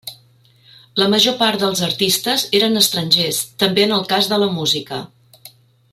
[1.01, 5.03] La major part dels artistes eren estrangers, també en el cas de la música.